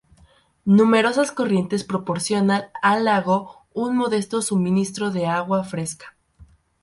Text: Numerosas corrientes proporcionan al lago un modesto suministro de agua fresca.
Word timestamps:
Numerosas 0.65 1.31
corrientes 1.31 1.83
proporcionan 1.83 2.63
al 2.81 3.05
lago 3.05 3.65
un 3.71 3.95
modesto 3.95 4.41
suministro 4.41 5.11
de 5.11 5.27
agua 5.27 5.63
fresca. 5.63 6.17